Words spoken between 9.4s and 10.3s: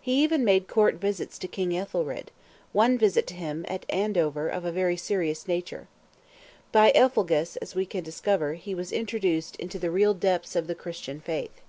into the real